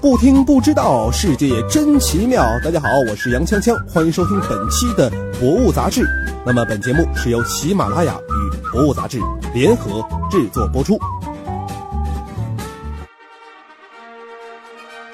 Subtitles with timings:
[0.00, 2.44] 不听不知道，世界真奇妙。
[2.62, 6.02] 大家好，我是杨锵锵，欢迎收听本期的《博物杂志》。
[6.46, 9.18] 那么，本节目是由喜马拉雅与《博物杂志》
[9.52, 10.96] 联合制作播出。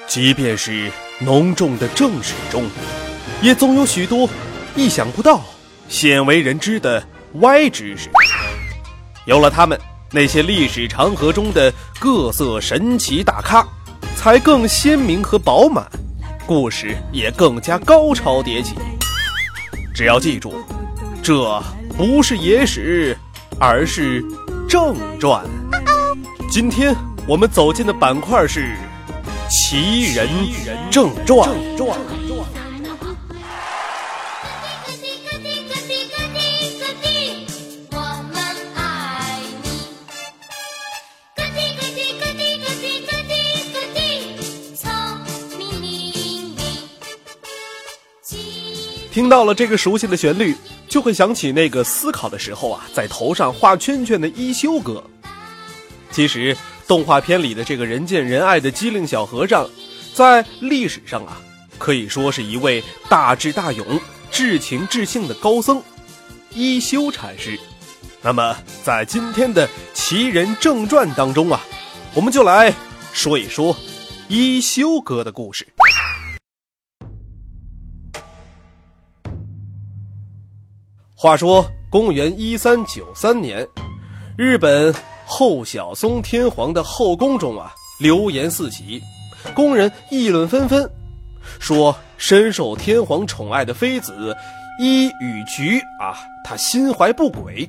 [0.05, 2.63] 即便是浓重的正史中，
[3.41, 4.29] 也总有许多
[4.75, 5.41] 意想不到、
[5.89, 7.03] 鲜为人知的
[7.41, 8.07] 歪知识。
[9.25, 9.79] 有了他们，
[10.11, 13.67] 那些历史长河中的各色神奇大咖，
[14.25, 15.85] 才更鲜明和饱满，
[16.47, 18.73] 故事也更加高潮迭起。
[19.93, 20.51] 只要记住，
[21.21, 21.61] 这
[21.95, 23.15] 不是野史，
[23.59, 24.25] 而是
[24.67, 25.45] 正传。
[26.49, 26.95] 今天
[27.27, 28.61] 我们走进的板块是
[29.47, 30.27] 《奇人
[30.89, 31.47] 正传》。
[49.15, 50.53] 听到了这个熟悉的旋律，
[50.89, 55.01] 就会想起那个思考的时候啊，在头上画圈圈的一休哥。
[56.11, 56.53] 其实，
[56.85, 59.69] 动画片里的这个人见人爱的机灵小和尚，
[60.13, 61.37] 在历史上啊，
[61.77, 63.97] 可以说是一位大智大勇、
[64.31, 65.81] 至情至性的高僧——
[66.53, 67.57] 一休禅师。
[68.21, 71.65] 那么，在今天的奇人正传当中啊，
[72.13, 72.73] 我们就来
[73.13, 73.77] 说一说
[74.27, 75.65] 一休哥的故事。
[81.17, 83.65] 话说，公元一三九三年，
[84.37, 84.93] 日本
[85.25, 89.01] 后小松天皇的后宫中啊，流言四起，
[89.55, 90.87] 宫人议论纷纷，
[91.57, 94.35] 说深受天皇宠爱的妃子
[94.77, 97.65] 伊予菊啊，她心怀不轨，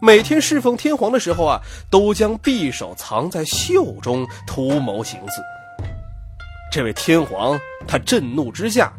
[0.00, 5.42] 每天侍奉天皇的时候啊，都将匕首藏在袖中，图谋行刺。
[6.72, 8.90] 这位天皇他震怒之下，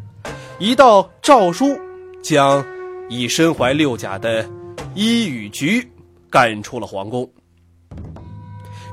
[0.60, 1.76] 一道诏书
[2.22, 2.64] 将。
[3.14, 4.48] 以身怀六甲的
[4.94, 5.86] 伊予菊
[6.30, 7.30] 赶出了皇宫。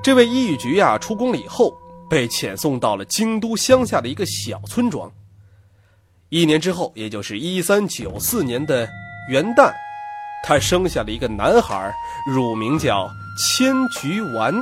[0.03, 1.73] 这位伊予菊呀，出宫了以后，
[2.09, 5.09] 被遣送到了京都乡下的一个小村庄。
[6.27, 8.85] 一年之后，也就是一三九四年的
[9.29, 9.71] 元旦，
[10.45, 11.89] 他生下了一个男孩，
[12.27, 14.53] 乳名叫千菊丸。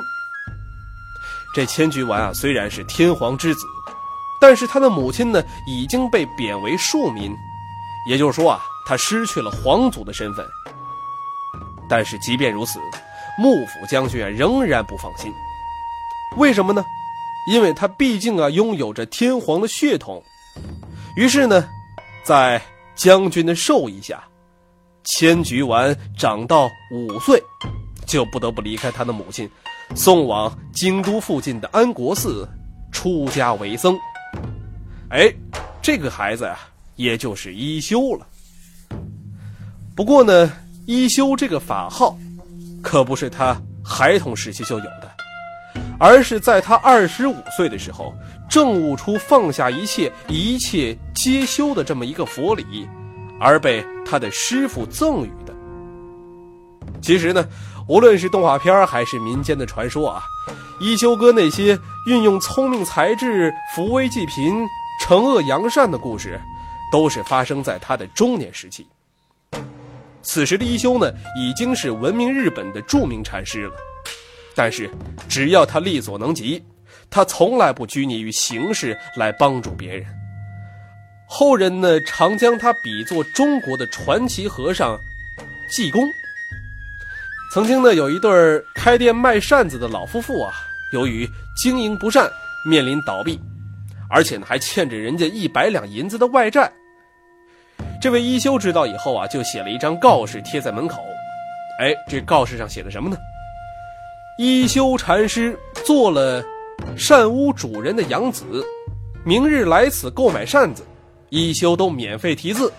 [1.56, 3.62] 这千菊丸啊，虽然是天皇之子，
[4.40, 7.36] 但是他的母亲呢，已经被贬为庶民，
[8.08, 8.62] 也就是说啊。
[8.88, 10.46] 他失去了皇族的身份，
[11.90, 12.80] 但是即便如此，
[13.38, 15.30] 幕府将军啊仍然不放心。
[16.38, 16.86] 为什么呢？
[17.50, 20.24] 因为他毕竟啊拥有着天皇的血统。
[21.18, 21.68] 于是呢，
[22.24, 22.62] 在
[22.96, 24.24] 将军的授意下，
[25.04, 27.44] 千菊丸长到五岁，
[28.06, 29.50] 就不得不离开他的母亲，
[29.96, 32.48] 送往京都附近的安国寺
[32.92, 33.98] 出家为僧。
[35.10, 35.30] 哎，
[35.82, 36.58] 这个孩子呀，
[36.96, 38.26] 也就是一休了。
[39.98, 40.54] 不过呢，
[40.86, 42.16] 一休这个法号，
[42.84, 45.12] 可不是他孩童时期就有的，
[46.00, 48.14] 而是在他二十五岁的时候，
[48.48, 52.88] 证悟出放下一切，一切皆修的这么一个佛理，
[53.40, 55.54] 而被他的师傅赠予的。
[57.02, 57.44] 其实呢，
[57.90, 60.22] 无论是动画片还是民间的传说啊，
[60.80, 61.76] 一休哥那些
[62.08, 64.64] 运用聪明才智扶危济贫、
[65.04, 66.40] 惩恶扬善的故事，
[66.92, 68.86] 都是发生在他的中年时期。
[70.28, 73.72] 此时的一休呢，已经是闻名日本的著名禅师了。
[74.54, 74.90] 但是，
[75.30, 76.62] 只要他力所能及，
[77.10, 80.06] 他从来不拘泥于形式来帮助别人。
[81.30, 85.00] 后人呢，常将他比作中国的传奇和尚
[85.72, 86.06] 济公。
[87.54, 88.30] 曾经呢，有一对
[88.76, 90.54] 开店卖扇子的老夫妇啊，
[90.92, 92.30] 由于经营不善，
[92.66, 93.40] 面临倒闭，
[94.10, 96.70] 而且呢，还欠着人家一百两银子的外债。
[98.00, 101.04] 这位一休知道以后啊，就写了一张告示贴在门口。
[101.80, 103.18] 哎，这告示上写的什么呢？
[104.38, 106.44] 一休禅师做了
[106.96, 108.46] 扇屋主人的养子，
[109.26, 110.84] 明日来此购买扇子，
[111.30, 112.72] 一休都免费题字。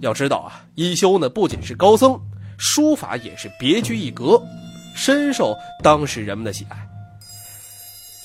[0.00, 2.16] 要知道啊，一休呢不仅是高僧，
[2.58, 4.40] 书法也是别具一格，
[4.94, 5.52] 深受
[5.82, 6.87] 当时人们的喜爱。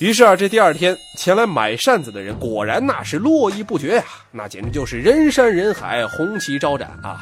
[0.00, 7.20] 于是啊，这第二天前来买扇子的人果然那是络绎不绝呀，那简直就是人山人海，红旗招展啊！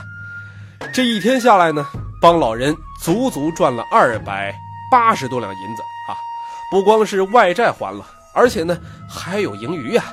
[0.93, 1.87] 这一天下来呢，
[2.21, 4.55] 帮老人足足赚了二百
[4.91, 6.17] 八十多两银子啊！
[6.71, 8.05] 不光是外债还了，
[8.35, 8.77] 而且呢
[9.07, 10.05] 还有盈余呀。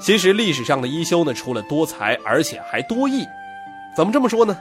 [0.00, 3.24] 其实历史上的一休呢，除了多才，而且还多艺。
[3.96, 4.58] 怎么这么说呢？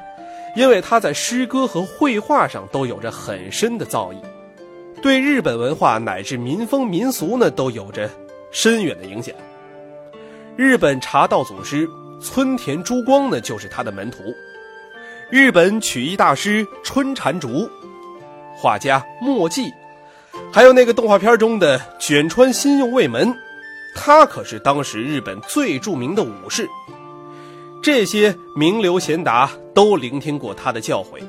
[0.56, 4.22] 因为他在诗歌和绘画上都有着很深的造诣。
[5.02, 8.10] 对日本文化乃至民风民俗呢，都有着
[8.52, 9.34] 深远的影响。
[10.56, 11.88] 日本茶道祖师
[12.22, 14.18] 村田珠光呢，就是他的门徒。
[15.30, 17.70] 日本曲艺大师春缠竹，
[18.58, 19.72] 画家墨迹，
[20.52, 23.34] 还有那个动画片中的卷川新右卫门，
[23.96, 26.68] 他可是当时日本最著名的武士。
[27.82, 31.22] 这些名流贤达都聆听过他的教诲，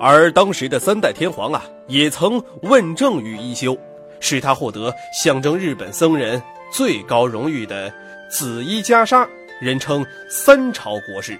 [0.00, 3.76] 而当时的三代天皇啊，也曾问政于一休，
[4.18, 4.90] 使他获得
[5.22, 6.42] 象征日本僧人
[6.72, 7.92] 最高荣誉的
[8.30, 9.28] 紫衣袈裟，
[9.60, 11.38] 人称三朝国师。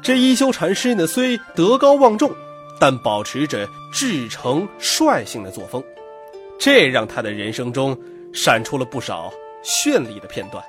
[0.00, 2.30] 这一休禅师呢，虽德高望重，
[2.78, 5.82] 但保持着至诚率性的作风，
[6.56, 7.98] 这让他的人生中
[8.32, 9.32] 闪出了不少
[9.64, 10.64] 绚丽的片段。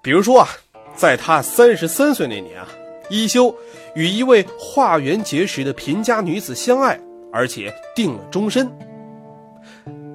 [0.00, 0.48] 比如说啊，
[0.94, 2.68] 在他三十三岁那年啊，
[3.12, 3.54] 一休
[3.94, 6.98] 与一位化缘结识的贫家女子相爱，
[7.30, 8.66] 而且定了终身。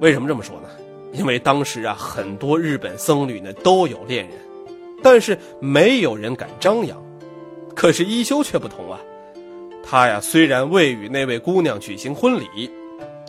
[0.00, 0.68] 为什么这么说呢？
[1.12, 4.36] 因为当时啊，很多日本僧侣呢都有恋人，
[5.00, 7.00] 但是没有人敢张扬。
[7.72, 8.98] 可是一休却不同啊，
[9.80, 12.68] 他呀虽然未与那位姑娘举行婚礼，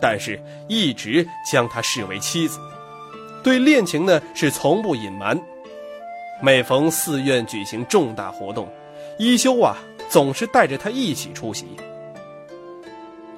[0.00, 2.58] 但是一直将她视为妻子，
[3.44, 5.40] 对恋情呢是从不隐瞒。
[6.42, 8.68] 每逢寺院举行重大活动，
[9.20, 9.76] 一休啊
[10.08, 11.66] 总是带着他一起出席。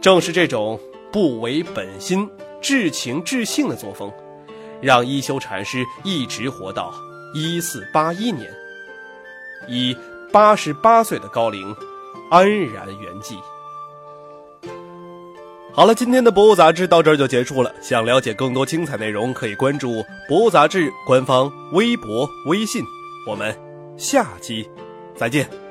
[0.00, 0.78] 正是这种
[1.10, 2.30] 不违本心、
[2.60, 4.10] 至情至性的作风，
[4.80, 6.94] 让一休禅师一直活到
[7.34, 8.48] 一四八一年，
[9.66, 9.96] 以
[10.30, 11.74] 八十八岁的高龄
[12.30, 13.34] 安然圆寂。
[15.72, 17.74] 好了，今天的博物杂志到这儿就结束了。
[17.82, 22.84] 想了解更多精彩内容，可以关注博物杂志官方微博、微信。
[23.26, 23.52] 我们
[23.96, 24.70] 下期
[25.16, 25.61] 再见。